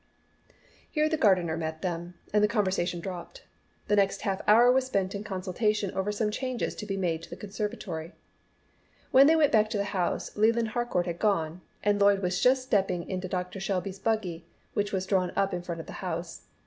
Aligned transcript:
Here 0.89 1.07
the 1.07 1.15
gardener 1.15 1.55
met 1.55 1.83
them, 1.83 2.15
and 2.33 2.43
the 2.43 2.47
conversation 2.47 3.01
dropped. 3.01 3.45
The 3.87 3.95
next 3.95 4.21
half 4.21 4.41
hour 4.47 4.71
was 4.71 4.87
spent 4.87 5.13
in 5.13 5.23
consultation 5.23 5.91
over 5.93 6.11
some 6.11 6.31
changes 6.31 6.73
to 6.77 6.87
be 6.87 6.97
made 6.97 7.25
in 7.25 7.29
the 7.29 7.35
conservatory. 7.35 8.13
When 9.11 9.27
they 9.27 9.35
went 9.35 9.51
back 9.51 9.69
to 9.69 9.77
the 9.77 9.83
house 9.93 10.35
Leland 10.35 10.69
Harcourt 10.69 11.05
had 11.05 11.19
gone, 11.19 11.61
and 11.83 12.01
Lloyd 12.01 12.23
was 12.23 12.41
just 12.41 12.63
stepping 12.63 13.07
into 13.07 13.27
Doctor 13.27 13.59
Shelby's 13.59 13.99
buggy, 13.99 14.43
which 14.73 14.91
was 14.91 15.05
drawn 15.05 15.31
up 15.35 15.53
in 15.53 15.61
front 15.61 15.79
of 15.79 15.85
the 15.85 15.93
house. 16.01 16.45